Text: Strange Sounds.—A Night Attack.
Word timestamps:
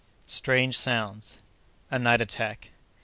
Strange 0.25 0.75
Sounds.—A 0.79 1.99
Night 1.99 2.21
Attack. 2.21 2.71